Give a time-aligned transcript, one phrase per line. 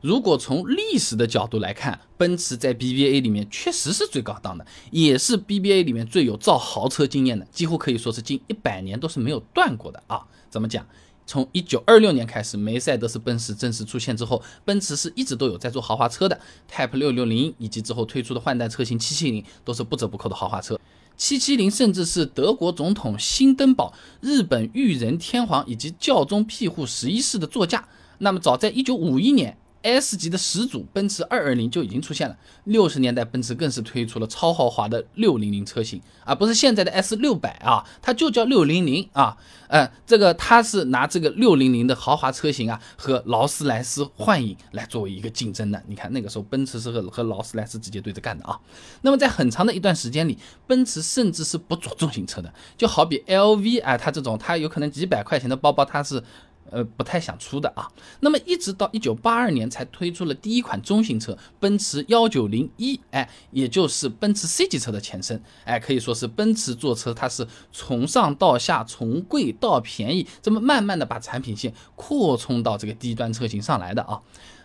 [0.00, 10.22] 如果从历史的角度来看，奔驰在 BBA 里面确实是最高档的，也是 BBA 里面最有造豪车经验的，几乎可以说是近一百年都是没有断过的啊。
[10.48, 10.86] 怎么讲？
[11.26, 20.80] 从一九二六年开始，梅赛德斯奔驰正式出现之后，奔驰是一直都有在做豪华车的，Type 六六零以及之后推出的换代车型七七零都是不折不扣的豪华车。
[21.16, 27.86] 七七零甚至是德国总统辛登堡、日本裕仁天皇以及教宗庇护十一世的座驾。
[28.18, 29.56] 那么早在一九五一年。
[29.82, 39.36] S 级的始祖奔驰二二零就已经出现了，六十年代奔驰更是推出了超豪华的六零零车型，而不是现在的 S 六百啊，它就叫六零零啊，
[39.68, 48.58] 嗯，这个它是拿这个六零零的豪华车型啊和劳斯莱斯幻影来作为一个竞争的，你看那个时候奔驰是和和劳斯莱斯直接对着干的啊。
[49.02, 56.22] 那么在很长的一段时间里，奔驰甚至是不做重型车的，就好比 LV 啊，它这种它有可能几百块钱的包包，它是。
[56.70, 57.88] 呃，不太想出的啊。
[58.20, 74.20] 那么一直到一九八二年才推出了第一款中型车，奔驰幺九零一，哎，也就是奔驰 C 级车的前身，哎，可以说是奔驰做车，它是从上到下，从贵到便宜，这么慢慢的把产品线扩充到这个低端车型上来的啊。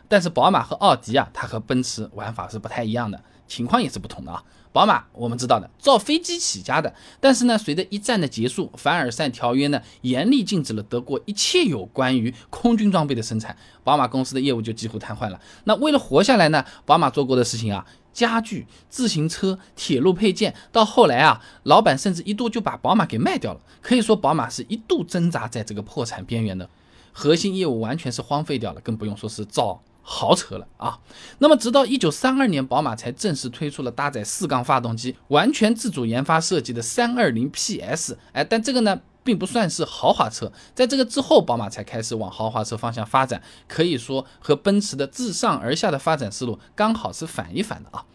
[0.08, 3.20] 但是宝马和奥迪啊，它和奔驰玩法是不太一样的。
[3.48, 4.44] 情况也是不同的啊。
[4.72, 15.40] 宝马我们知道的，造飞机起家的，但是呢，随着一战的结束，凡尔赛条约呢，严厉禁止了德国一切有关于空军装备的生产，宝马公司的业务就几乎瘫痪了。
[15.64, 23.62] 那为了活下来呢，宝马做过的事情啊，家具、自行车、铁路配件，到后来啊，老板甚至一度就把宝马给卖掉了。
[23.82, 26.70] 可以说，宝马是一度挣扎在这个破产边缘的，
[27.14, 29.82] 核心业务完全是荒废掉了，更不用说是造。
[30.08, 31.00] 豪车了啊！
[31.40, 38.16] 那么直到一九三二年，宝马才正式推出了搭载四缸发动机、完全自主研发设计的三二零 PS。
[38.32, 40.52] 哎，但这个呢，并不算是豪华车。
[40.76, 48.06] 在这个之后，宝马才开始往豪华车方向发展，可以说和奔驰的自上而下的发展思路刚好是反一反的啊。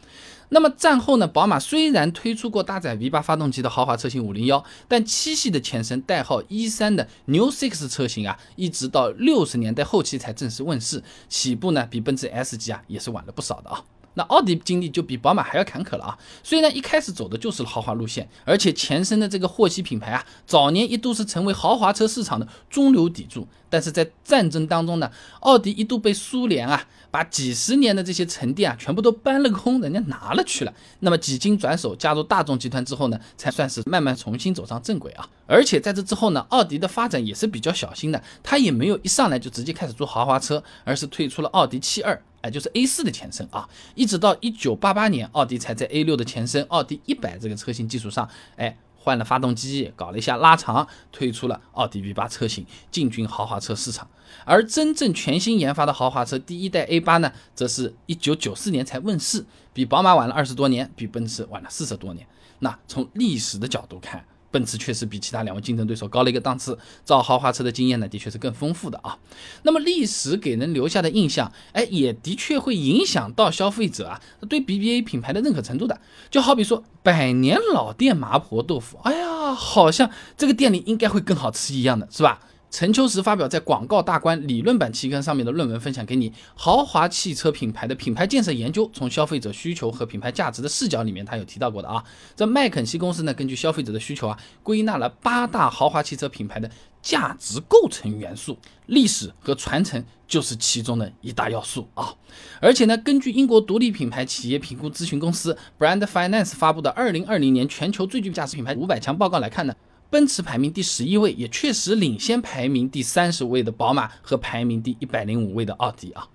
[0.51, 1.27] 那么战后呢？
[1.27, 13.85] 宝马虽然推出过搭载 V8 发动机的豪华车型五零幺，但七系的前身代号 E 三的 New Six 车型啊，一直到六十年代后期才正式问世，起步呢比奔驰 S 级啊也是晚了不少的啊。
[14.15, 16.19] 那奥迪经历就比宝马还要坎坷了啊！
[16.43, 25.11] 虽然一开始走的就是豪华路线，而且前身的这个霍希品牌啊，早年一度是成为豪华车市场的中流砥柱，但是在战争当中呢，
[25.41, 30.75] 奥迪一度被苏联啊，把几十年的这些沉淀啊，全部都搬了空，人家拿了去了。
[30.99, 35.29] 那么几经转手加入大众集团之后呢，才算是慢慢重新走上正轨啊！
[35.47, 42.19] 而且在这之后呢，奥迪的发展也是比较小心的，它也没有一上来就直接开始做豪华车，而是推出了奥迪 Q2。
[42.43, 54.09] 哎，就是 A 四的前身啊，一直到一九八八年，奥迪才在 A 六的前身奥迪一百这个车型基础上，哎，换了发动机，搞了一下拉长，推出了奥迪 V 八车型，进军豪华车市场。
[54.45, 62.27] 而真正全新研发的豪华车第一代 A 八呢，则是一九九四年才问世，比宝马晚了二十多年，比奔驰晚了四十多年。
[62.61, 69.19] 那从历史的角度看，奔驰确实比其他两位竞争对手高了一个档次，造豪华车的经验呢，的确是更丰富的啊。
[69.63, 76.01] 那么历史给人留下的印象，哎，也的确会影响到消费者啊对 BBA 品牌的认可程度的。
[76.31, 82.41] 就好比说百年老店麻婆豆腐，哎呀，好像这个店里应该会更好吃一样的，是吧？
[82.71, 92.03] 陈秋实发表在《广告大观》理论版期刊上面的论文分享给你，豪华汽车品牌的品牌建设研究，从消费者需求和品牌价值的视角里面，他有提到过的啊。
[92.37, 96.71] 这麦肯锡公司呢，根据消费者的需求啊，归纳了八大豪华汽车品牌的
[97.03, 102.15] 价值构成元素，历史和传承就是其中的一大要素啊。
[102.61, 109.75] 而且呢，根据英国独立品牌企业评估咨询公司 Brand Finance 发布的二零二零年全球最具价值品牌五百强报告来看呢。
[110.11, 116.29] 奔驰排名第十一位，也确实领先排名第三十位的宝马和排名第一百零五位的奥迪啊。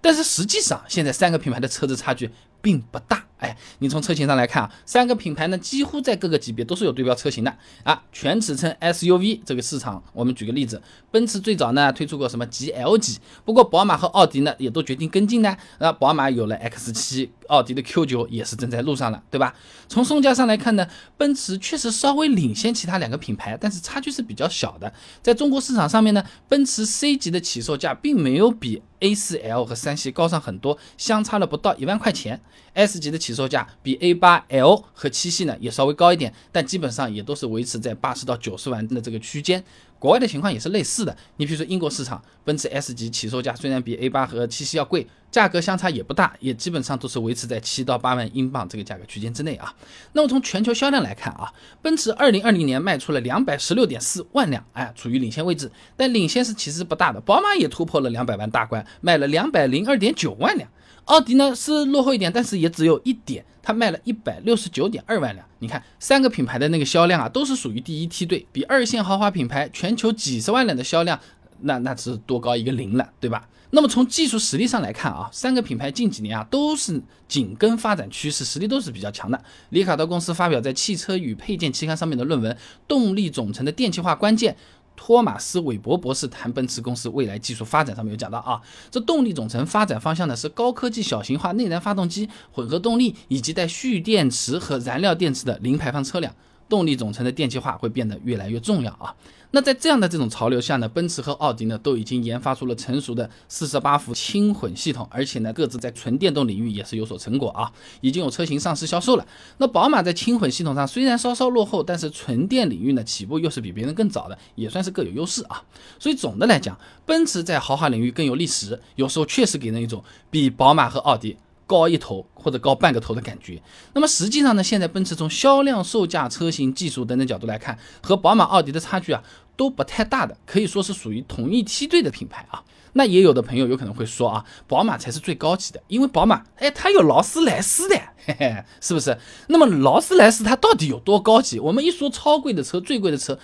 [0.00, 2.28] 但是实际上，现在三个品牌的车子差距
[2.60, 3.24] 并不大。
[3.38, 8.02] 哎，你从车型上来看啊，三个品牌呢几乎在各个级别都是有对标车型的啊。
[8.12, 15.56] 全尺寸 SUV 这个市场，我们举个例子，奔驰最早呢推出过什么 GL 级，不过宝马和奥迪呢也都决定跟进呢。
[15.78, 19.54] 那宝马有了 X7，奥迪的 Q9 也是正在路上了，对吧？
[19.86, 20.88] 从售价上来看呢，
[21.18, 24.90] 奔驰确实稍微领先其他两个品牌，但是差距是比较小的。
[25.20, 32.40] 在中国市场上面呢，奔驰 C 级的起售价并没有比 A4L 和三系高上很多，相差了不到一万块钱。
[32.72, 39.62] S 级的起售价比 A8L 和七系呢也稍微高一点，但基本上也都是维持在八十到九十万的这个区间。
[40.02, 41.16] 国外的情况也是类似的。
[41.36, 49.72] 你比如说英国市场，奔驰 S 级起售价虽然比 A 八和七系要贵，价格相差也不大，也基本上都是维持在七到八万英镑这个价格区间之内啊。
[50.14, 55.70] 那么从全球销量来看啊，奔驰二零二零年卖出了两百十六点四万辆，哎，处于领先位置。
[55.96, 60.68] 但领先是其实不大的，宝马也突破了两百万大关，卖了两百零二点九万辆。
[61.06, 65.46] 奥迪呢是落后一点，但是也只有一点，它卖了一百六十九点二万辆。
[65.58, 71.18] 你看三个品牌的那个销量啊，都是属于第一梯队，比二线豪华品牌全球几十万辆的销量，
[71.60, 73.48] 那那是多高一个零了，对吧？
[73.74, 79.42] 那么从技术实力上来看啊，三个品牌近几年啊都是紧跟发展趋势，实力都是比较强的。
[79.70, 82.54] 里卡多公司发表在《汽车与配件》期刊上面的论文
[82.86, 84.52] 《动力总成的电气化关键》。
[84.96, 88.60] 托马斯·韦伯博士谈奔驰公司未来技术发展上面有讲到啊，
[88.90, 96.34] 这动力总成发展方向呢是高科技小型化内燃发动机、混合动力以及带蓄电池和燃料电池的零排放车辆。
[96.72, 99.14] 动力总成的电气化会变得越来越重要啊！
[99.50, 107.70] 那在这样的这种潮流下呢，奔驰和奥迪呢都已经研发出了成熟的四十八伏轻混系统，而且呢各自在纯电动领域也是有所成果啊，
[108.00, 109.26] 已经有车型上市销售了。
[109.58, 115.62] 那宝马在轻混系统上虽然稍稍落后，但是纯电领域呢起步又是比别人更早的，也算是各有优势啊。
[115.98, 121.36] 所以总的来讲，奔驰在豪华领域更有历史，有时候确实给人一种比宝马和奥迪。
[121.72, 123.62] 高一头或者高半个头的感觉。
[123.94, 129.22] 那么实际上呢，现在奔驰从销量、售价、车型、技术等等角度来看，和宝马、奥迪的差距啊
[129.56, 132.62] 都不太大的，可以说是属于同一梯队的品牌啊。
[132.92, 137.96] 那也有的朋友有可能会说啊，宝马才是最高级的，因为宝马哎它有劳斯莱斯的，
[138.26, 139.16] 嘿嘿，是不是？
[139.48, 141.58] 那么劳斯莱斯它到底有多高级？
[141.58, 143.38] 我们一说超贵的车、最贵的车。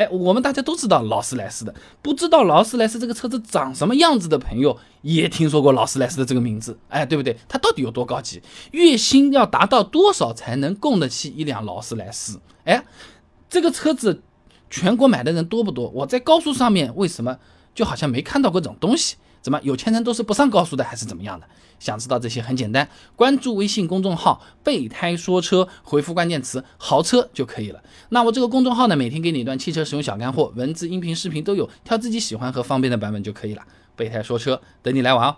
[0.00, 7.36] 哎，我们大家都知道劳斯莱斯的，不知道劳斯莱斯这个车子长什么样子的朋友，也听说过劳斯莱斯的这个名字，哎，对不对？
[7.46, 8.40] 它到底有多高级？
[8.70, 12.40] 月薪要达到多少才能供得起一辆劳斯莱斯？
[12.64, 12.82] 哎，
[13.50, 14.22] 这个车子
[14.70, 15.90] 全国买的人多不多？
[15.90, 17.36] 我在高速上面为什么
[17.74, 19.16] 就好像没看到过这种东西？
[19.40, 21.46] 怎么有钱人都是不上高速的，还是怎么样的？
[21.78, 27.82] 想知道这些很简单，关注微信公众号“备胎说车”，回复关键词“豪车”就可以了。
[28.10, 33.62] 那我这个公众号呢，每天给你一段汽车使用小干货，文字、音频、视频都有，挑自己喜欢和方便的版本就可以了。
[33.96, 35.36] 备胎说车，等你来玩哦。